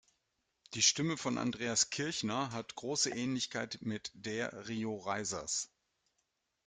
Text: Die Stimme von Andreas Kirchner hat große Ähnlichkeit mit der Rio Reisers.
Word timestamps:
Die 0.73 0.81
Stimme 0.81 1.15
von 1.15 1.37
Andreas 1.37 1.91
Kirchner 1.91 2.51
hat 2.53 2.73
große 2.73 3.11
Ähnlichkeit 3.11 3.77
mit 3.83 4.09
der 4.15 4.67
Rio 4.67 4.97
Reisers. 4.97 5.69